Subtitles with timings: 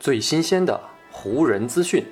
[0.00, 0.80] 最新鲜的
[1.10, 2.02] 湖人资讯，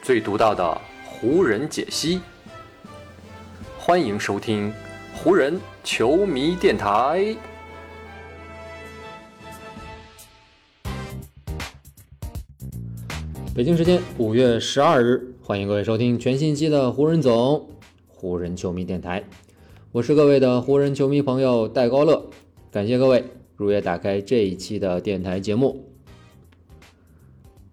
[0.00, 2.20] 最独到的湖人解析。
[3.76, 4.72] 欢迎收听
[5.16, 7.36] 湖人球迷电台。
[13.52, 17.68] 北京时间五月十二日，欢迎各位收听全新一期的湖人总
[18.06, 19.24] 湖人球迷电台。
[19.90, 22.30] 我是各位的湖人球迷朋友戴高乐，
[22.70, 23.24] 感谢各位
[23.56, 25.84] 如约打开这一期的电台节目。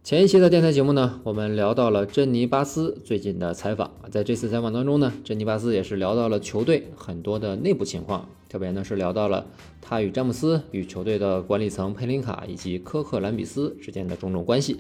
[0.04, 9.46] 前一期的电台节目呢，我们聊到了珍妮巴斯最近的采访，在这次采访当中呢，珍妮巴斯也是聊到了球队很多的内部情况，特别呢是聊到了
[9.80, 14.78] 他与詹姆斯、与球队的管理层佩林卡以及科克兰比斯之间的种种关系。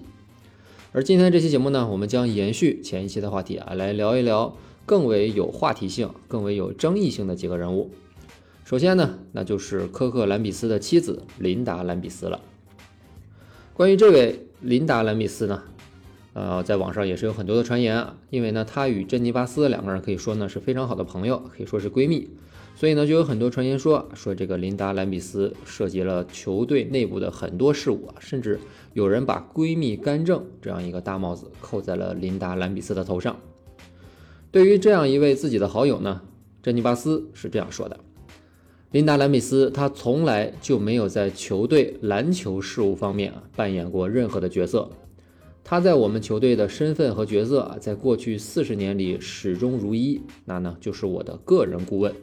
[0.91, 7.91] 而今天这期节目呢，我们将延续前一期的话题啊，来聊一聊更为有话题性、更为有争议性的几个人物。
[8.71, 12.39] 首先呢，那就是科克兰比斯的妻子琳达兰比斯了。
[13.73, 15.61] 关于这位琳达兰比斯呢，
[16.31, 22.29] 呃，在网上也是有很多的传言啊，因为呢，她与珍妮巴斯两个人可以说呢是非常好的朋友，可以说是闺蜜，
[22.73, 28.57] 所以呢，就有很多传言说说这个琳达兰比斯涉及了球队内部的很多事务啊，甚至
[28.93, 33.35] 有人把闺蜜干政这样一个大帽子扣在了琳达兰比斯的头上。
[34.49, 36.21] 对于这样一位自己的好友呢，
[36.63, 37.99] 珍妮巴斯是这样说的。
[38.91, 44.89] 琳达·兰比斯，她从来就没有在球队篮球事务方面啊扮演过任何的角色。
[45.63, 52.13] 她在我们球队的身份和角色啊，在过去四十年里始终如一，那呢就是我的个人顾问。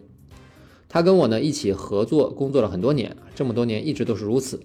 [0.90, 4.60] 他跟我呢一起合作工作了很多年，这么多年一直都是如此。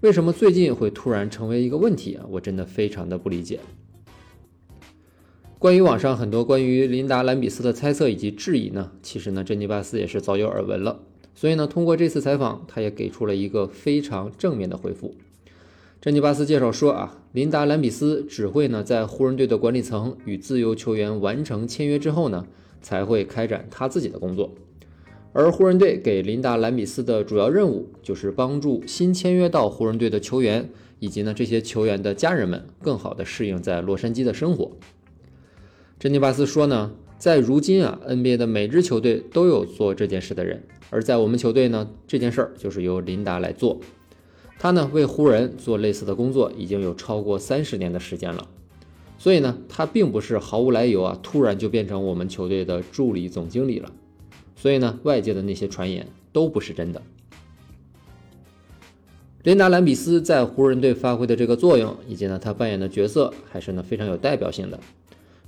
[0.00, 2.24] 为什么最近会突然成为一个问题啊？
[2.30, 3.60] 我真的非常的不理解。
[5.58, 11.00] 关于网上很多关于琳达·兰比斯的猜测以及质疑呢，其实呢，珍妮·巴斯也是早有耳闻了。
[11.34, 15.14] 所以呢，通过这次采访，他也给出了一个非常正面的回复。
[16.00, 22.46] 珍妮巴斯介绍说啊，琳达兰比斯只会呢在湖人队的管理层与自由球员完成签约之后呢，
[22.80, 24.54] 才会开展他自己的工作。
[25.32, 34.70] 而湖人队给琳达兰比斯的主要任务就是帮助新签约到湖人队的球员以及呢这些球员的家人们更好的适应在洛杉矶的生活。
[35.98, 36.92] 珍妮巴斯说呢。
[37.24, 43.80] 在如今啊，NBA 的每支球队都有做这件事的人，而在我们球队呢，这件事儿就是由琳达来做。
[44.58, 48.46] 他呢为湖人做类似的工作已经有超过三十年的时间了，
[49.16, 53.90] 所以呢，他并不是毫无来由啊，突然就变成我们球队的助理总经理了。
[54.54, 57.00] 所以呢，外界的那些传言都不是真的。
[59.44, 64.78] 琳达兰比斯在湖人队发挥的这个作用，以及呢他扮演的角色，还是呢非常有代表性的。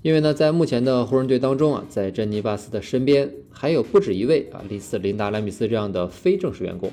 [0.06, 6.92] 因为呢，在目前的湖人队当中啊，在珍妮巴斯的身边还有不止一位啊，类似琳达兰米斯这样的非正式员工。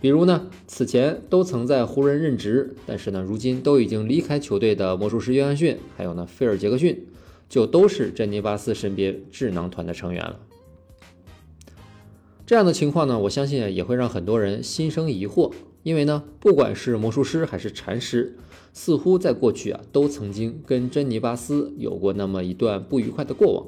[0.00, 7.04] 比如呢，此前都曾在湖人任职，但是呢，如今都已经离开球队的魔术师约翰逊，还有呢，菲尔杰克逊，
[7.50, 10.40] 就都是珍妮巴斯身边智囊团的成员了。
[12.46, 15.52] 这样的情况呢，我相信也会让很多人心生疑惑，
[15.82, 18.38] 因为呢，不管是魔术师还是禅师。
[18.74, 23.66] 似乎在过去啊，都曾经跟珍妮巴斯有过那么一段不愉快的过往。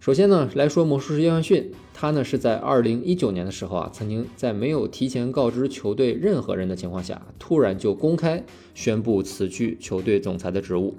[0.00, 8.44] 首先呢，来说魔术师约翰逊，他呢是在二零一九年的时候啊，曾经在没有提前告知球队任何人的情况下，突然就公开
[8.74, 10.96] 宣布辞去球队总裁的职务。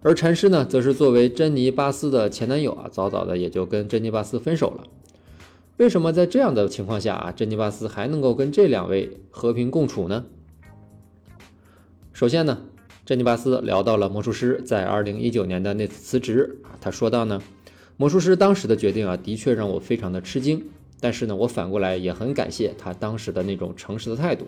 [0.00, 4.84] 而禅师呢，则是作为珍妮巴斯的前男友啊，早早的也就跟珍妮巴斯分手了。
[5.76, 10.24] 为什么在这样的情况下啊，珍妮巴斯还能够跟这两位和平共处呢？
[12.12, 12.58] 首先呢，
[13.06, 17.40] 珍妮巴斯聊到了魔术师在二零一九年的那次辞职啊，他说到呢，
[17.96, 20.62] 魔术师当时的决定啊，的确让我非常的吃惊，
[21.00, 24.46] 但是呢，我反过来也很感谢他当时的那种诚实的态度。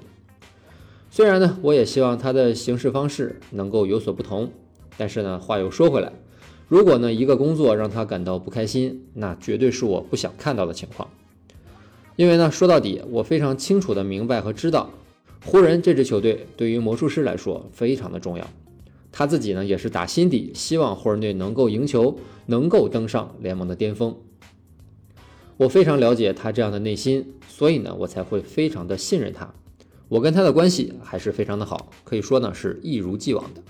[1.11, 4.53] 虽然呢，我也希望他的行事方式能够有所不同，
[4.99, 6.13] 但是呢，话又说回来，
[6.69, 11.09] 如果呢一个工作让他感到不开心，那绝对是我不想看到的情况。
[12.17, 14.91] 因为呢，说到底，我非常清楚的明白和知道。
[15.47, 18.49] 湖人这支球队对于魔术师来说非常的重要，
[19.13, 24.17] 他自己呢也是打心底希望湖人队能够赢球，能够登上联盟的巅峰。
[25.59, 29.55] 我非常了解他这样的内心，所以呢我才会非常的信任他。
[30.09, 33.63] 我跟他的关系还是非常的好，可以说呢是一如既往的。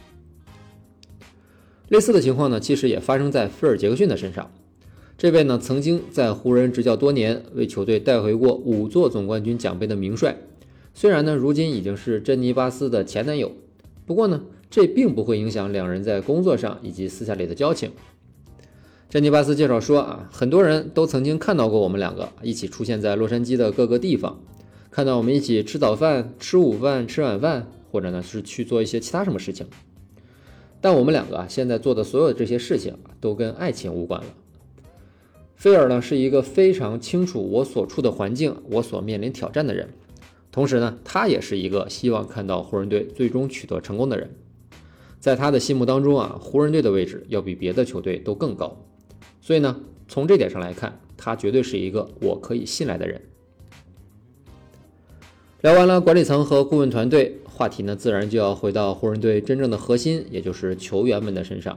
[1.88, 4.50] 类似的情况呢其实也发生在菲尔杰克逊的身上，
[5.18, 10.36] 这位呢曾经在湖人执教多年，为球队带回过五座总冠军奖杯的名帅。
[10.94, 13.50] 虽然呢，如今已经是珍妮巴斯的前男友，
[14.06, 17.90] 不过呢，这并不会影响两人在工作上以及私下里的交情。
[19.10, 24.40] 珍妮巴斯介绍说啊，很多人都曾经看到过我们两个一起出现在洛杉矶的各个地方，
[24.90, 29.66] 看到我们一起吃早饭、吃午饭、吃晚饭，或者呢是去做一些其他什么事情。
[30.80, 34.26] 但我们两个啊，现在做的所有的这些事情，都跟爱情无关了。
[35.56, 39.88] 菲尔呢是一个非常清楚我所处的环境，我所面临挑战的人，
[40.54, 44.30] 同时呢，他也是一个希望看到湖人队最终取得成功的人。
[45.18, 48.80] 在他的心目当中啊，湖人队的位置要比别的球队都更高，
[49.40, 53.20] 所以呢，从这点上来看，他绝对是一个我可以信赖的人。
[55.62, 61.76] 聊完了管理层和顾问团队，话题呢自然就要回到湖人队真正的核心，也就是球员们的身上。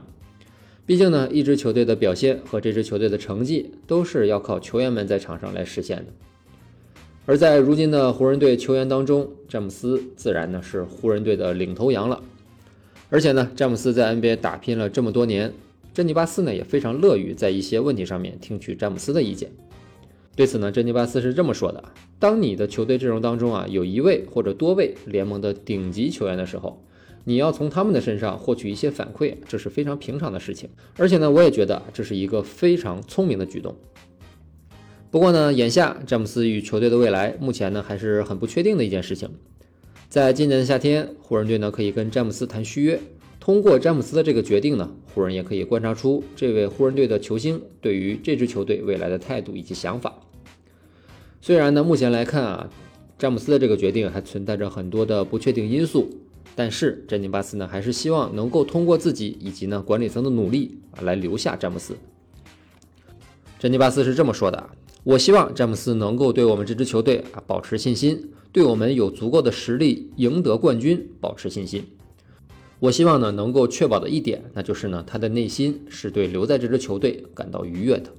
[0.86, 6.12] 毕竟呢，一支球队的表现和这支球队的成绩都是要靠球员们在场上来实现的。
[7.28, 12.22] 而在如今的湖人队球员当中，詹姆斯自然呢是湖人队的领头羊了。
[13.10, 15.52] 而且呢，詹姆斯在 NBA 打拼了这么多年，
[15.92, 19.50] 珍妮巴斯呢也非常乐于在一些问题上面听取詹姆斯的意见。
[20.36, 21.84] 对此呢，珍妮巴斯是这么说的：
[22.18, 26.82] 当你的球队阵容当中啊有一位或者多位联盟的顶级球员的时候，
[27.24, 30.70] 你要从他们的身上获取一些反馈，这是非常平常的事情。
[30.96, 33.76] 而且呢，我也觉得这是一个非常聪明的举动。
[35.10, 39.30] 不过呢，眼下詹姆斯与球队的未来目前呢还是很不确定的一件事情。
[40.08, 43.00] 在今年的夏天，湖人队呢可以跟詹姆斯谈续约。
[43.40, 50.20] 通过詹姆斯的这个决定呢，湖人也可以观察出这位湖人队的球星对于这支球队未来的态度以及想法。
[51.40, 52.68] 虽然呢，目前来看啊，
[53.18, 56.10] 詹姆斯的这个决定还存在着很多的不确定因素，
[56.54, 61.96] 但是詹尼巴斯呢，还是希望能够通过自己以及呢管理层的努力啊，来留下詹姆斯。
[63.58, 64.70] 詹尼巴斯是这么说的啊
[65.04, 71.86] ：“我希望詹姆斯能够对我们这支球队啊保持信心，对我们有足够的实力赢得冠军保持信心。
[72.80, 78.12] 我希望呢能够确保的一点，那就是呢他的内心是对留在这支球队感到愉悦的。”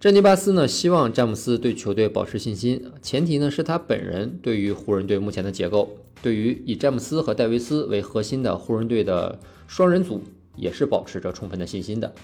[0.00, 10.22] 珍妮巴斯呢，希望詹姆斯对球队保持信心，前提呢是他本人对于湖人队目前的结构，对于以詹姆斯和戴维斯为核心的湖人队的双人组，
[10.56, 12.14] 也是保持着充分的信心的。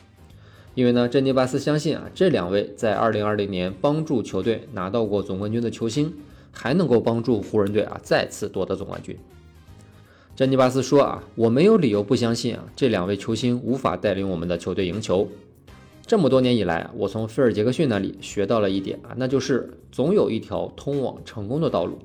[0.77, 6.13] 因为呢，珍妮巴斯相信啊，这两位在2020年帮助球队拿到过总冠军的球星，
[6.53, 9.17] 还能够帮助湖人队啊再次夺得总冠军。
[10.37, 15.27] 珍妮巴斯说啊，我没有理由不相信啊，这两位球星无法带领我们的球队赢球。
[16.07, 21.99] 这么多年以来啊，我从菲尔杰克逊那里学到了一点啊，那就是总有一条通往成功的道路。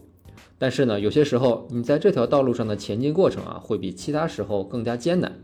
[0.57, 5.37] 但是呢，有些时候你在这条道路上的前进过程啊，会比其他时候更加艰难。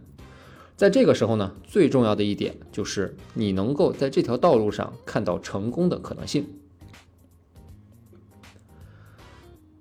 [0.78, 6.46] 在这个时候呢，最重要的一点就是你能够在这条道路上看到成功的可能性。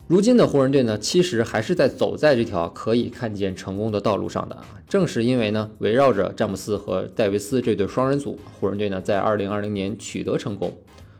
[0.06, 4.64] 如今的湖人队呢，其实还是在走在这条可以看见成功的道路上的啊。
[4.88, 10.72] 正是因为呢，围绕着詹姆斯和戴维斯这对双人组，湖人队呢在2020年取得成功，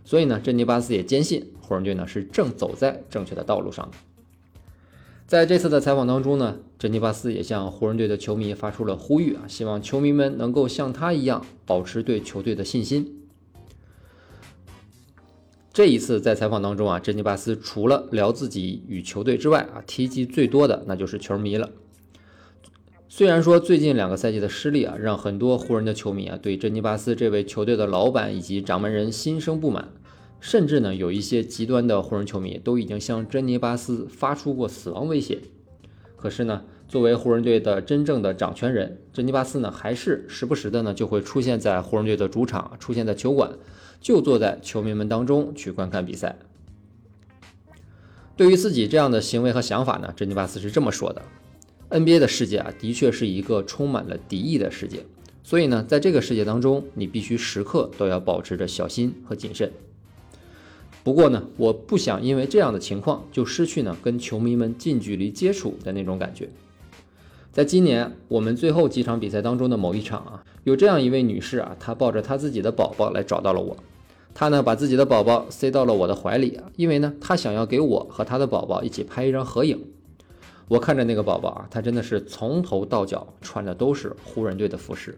[0.07, 3.97] 所以呢，珍妮巴斯也坚信湖人队呢是正走在正确的道路上的。
[5.27, 13.23] 在这次的采访当中呢，珍妮巴斯也向湖人队的球迷发出了呼吁啊，希望球迷们能够像他一样保持对球队的信心。
[15.73, 21.71] 这一次在采访当中啊，珍妮巴斯除了聊自己与球队之外啊，提及最多的那就是球迷了。
[23.09, 29.89] 虽然说最近两个赛季的失利啊，让很多湖人的球迷啊对珍妮巴斯这位球队的老板以及掌门人心生不满，
[30.41, 35.41] 甚至呢有一些极端的湖人球迷都已经向珍妮巴斯发出过死亡威胁。
[36.17, 43.53] 可是呢，作为湖人队的真正的掌权人，珍妮巴斯呢还是时不时的呢就会出现在湖人队的主场，出现在球馆。
[43.99, 46.39] 就坐在球迷们当中去观看比赛。
[48.37, 51.23] 对于自己这样的行为和想法呢，珍妮巴斯是这么说的
[51.89, 55.07] ：“NBA 的世界啊，的确是一个充满了敌意的世界。
[55.43, 59.73] 所以呢，在这个世界当中，你必须时刻都要保持着小心和谨慎。
[61.07, 66.51] 不过呢，我不想因为这样的情况就失去呢跟球迷们近距离接触的那种感觉。
[67.53, 73.77] 在今年我们最后几场比赛当中的某一场啊，有这样一位女士啊，她抱着她自己的宝宝来找到了我。”
[74.35, 79.81] 他呢，把自己的宝宝塞到了我的怀里啊，因为呢，他想要给我和他的宝宝一起拍一张合影。
[80.67, 85.17] 我看着那个宝宝啊，他真的是从头到脚穿的都是湖人队的服饰。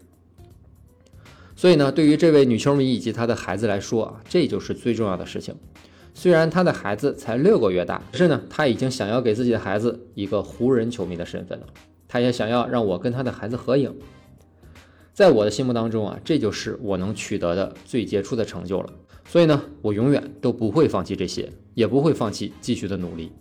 [1.59, 5.53] 所以呢，对于这位女球迷以及她的孩子来说啊，这就是最重要的事情。
[6.13, 11.65] 虽然她的孩子才六个月大，可是呢，她已经想要给自己的孩子一个湖人球迷的身份了。
[12.07, 13.93] 她也想要让我跟她的孩子合影。
[15.11, 18.93] 在我的心目当中啊，这就是我能取得的最杰出的成就了。
[19.27, 23.33] 所以呢，我永远都不会放弃这些，也不会放弃继续的努力。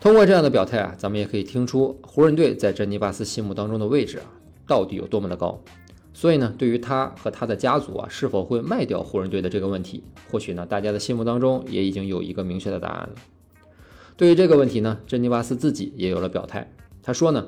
[0.00, 4.24] 通过这样的表态啊，咱们也可以听出湖人队在珍妮巴斯心目当中的位置啊，
[4.66, 5.62] 到底有多么的高。
[6.20, 13.14] 所以呢，对于他和他的家族啊是否会卖掉湖人队的这个问题，或许呢大家的心目当中也已经有一个明确的答案了。
[14.18, 16.70] 对于这个问题呢，珍妮巴斯自己也有了表态。
[17.02, 17.46] 他说呢，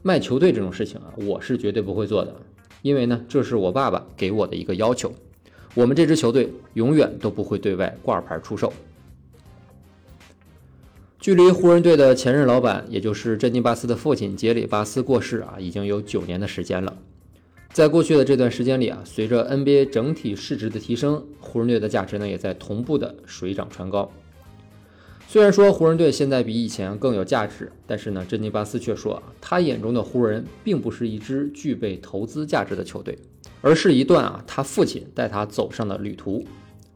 [0.00, 2.34] 卖球队这种事情啊，我是绝对不会做的，
[2.80, 5.12] 因为呢，这是我爸爸给我的一个要求。
[5.74, 8.72] 我们这支球队永远都不会对外挂牌出售。
[11.20, 16.96] 距离湖人队的前任老板，也就是珍妮巴斯的父亲杰里巴斯过世啊，已经有九年的时间了。
[17.74, 24.12] 在过去的这段时间里啊，随着 NBA 整体市值的提升，湖人队的价值呢也在同步的水涨船高。
[25.26, 33.18] 虽然说湖人队现在比以前更有价值，但是呢，珍妮巴斯却说啊，他眼中的湖人并不是一支具备投资价值的球队，
[33.60, 36.46] 而是一段啊他父亲带他走上的旅途。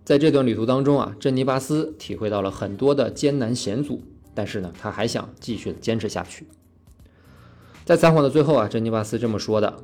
[0.05, 4.01] 在这段旅途当中啊，珍妮巴斯体会到了很多的艰难险阻，
[4.33, 6.47] 但是呢，他还想继续的坚持下去。
[7.85, 9.83] 在采访的最后啊，珍妮巴斯这么说的。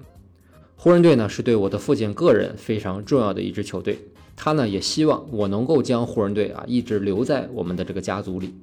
[0.85, 3.99] 湖人队呢是对我的父亲个人非常重要的一支球队，
[4.37, 8.55] 他呢也希望我能够将湖人队啊一直留在我们的这个家族里。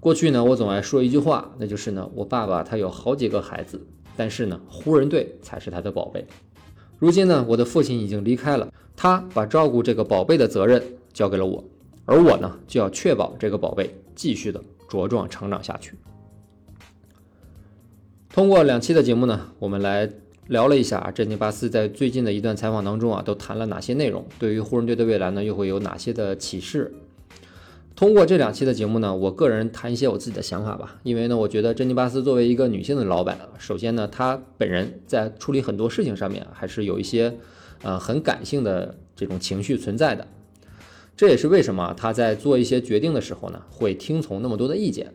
[0.00, 3.80] 过去呢我总爱说一句话，那就是呢我爸爸他有好几个孩子，
[4.18, 6.26] 但是呢湖人队才是他的宝贝。
[6.98, 10.82] 如今呢我的父亲已经离开了，他把照顾这个宝贝的责任
[11.14, 11.64] 交给了我，
[12.04, 15.94] 而我呢就要确保这个宝贝继续的茁壮成长下去。
[18.28, 20.06] 通过两期的节目呢，我们来。
[20.48, 24.26] 聊了一下啊，珍妮巴斯在最近的一段采访当中啊，都谈了哪些内容？
[24.38, 26.92] 对于湖人队的未来呢，又会有哪些的启示？
[27.96, 31.00] 通过这两期的节目呢，我个人谈一些我自己的想法吧。
[31.02, 37.36] 因为呢，我觉得珍妮巴斯作为一个女性的老板，首先呢，她本人在处理很多事情上面还是有一些
[37.82, 40.26] 呃很感性的这种情绪存在的。
[41.16, 45.14] 这也是为什么她在做一些决定的时候呢，会听从那么多的意见。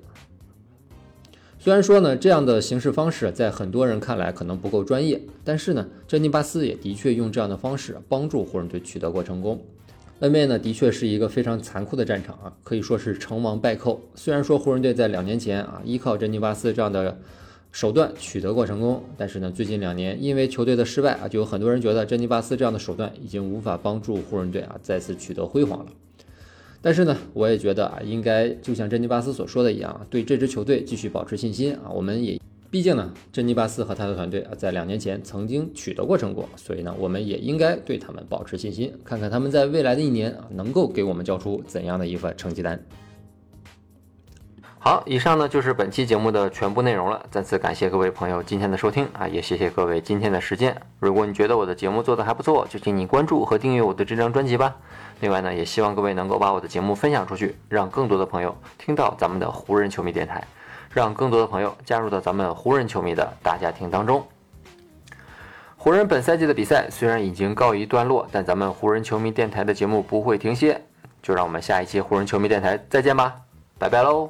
[1.62, 9.60] 虽然说呢，这样的行事方式在很多人看来可能不够专业，但是呢，珍妮巴斯也的确用这样的方式帮助湖人队取得过成功。
[10.22, 14.00] NBA 呢，的确是一个非常残酷的战场啊，可以说是成王败寇。
[14.16, 17.18] 虽然说湖人队在两年前啊，依靠珍妮巴斯这样的
[17.74, 25.88] 手段取得过成功，但是呢，最近两年因为球队的失败啊，就有很多人觉得珍妮巴斯这样的手段已经无法帮助湖人队啊再次取得辉煌了。
[26.82, 31.92] 但是呢，我也觉得啊，应该就像珍妮巴斯所说的一样，对这支球队继续保持信心啊。
[31.94, 32.40] 我们也
[32.72, 42.80] 毕竟呢，珍妮巴斯和他的团队啊，在两年前曾经取得过成果，所以呢，我们也应该对他们保持信心，看看他们在未来的一年啊，能够给我们交出怎样的一份成绩单。
[44.82, 47.22] 好，以上呢就是本期节目的全部内容了。
[47.30, 50.74] 再次感谢各位朋友今天的收听啊，也谢谢各位今天的时间。
[51.00, 54.74] 如果你觉得我的节目做的还不错，就请你关注和订阅我的这张专辑吧。
[55.20, 60.42] 另外呢，也希望各位能够把我的节目分享出去，让更多的朋友听到咱们的湖人球迷电台，
[60.94, 64.26] 让更多的朋友加入到咱们湖人球迷的大家庭当中。
[65.76, 70.82] 湖人本赛季的比赛虽然已经告一段落，但咱们湖人球迷电台的节目不会停歇。
[71.22, 73.36] 就让我们下一期湖人球迷电台再见吧，
[73.78, 74.30] 拜拜喽。